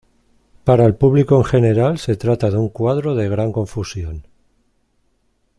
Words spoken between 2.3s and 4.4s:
de un cuadro de gran confusión.